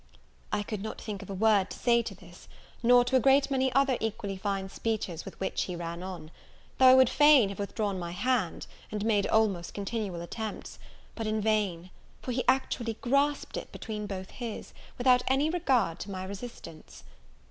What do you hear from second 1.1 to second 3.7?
of a word to say to this, nor to a great